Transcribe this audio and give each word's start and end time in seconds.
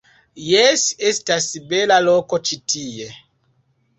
Jes, 0.43 0.85
estas 1.09 1.49
bela 1.73 1.99
loko 2.05 2.39
ĉi 2.51 2.59
tie. 2.73 3.13